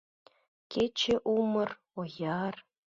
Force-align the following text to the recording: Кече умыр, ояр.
Кече 0.71 1.15
умыр, 1.37 1.69
ояр. 1.99 2.55